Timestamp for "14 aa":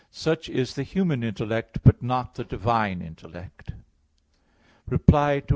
5.05-5.41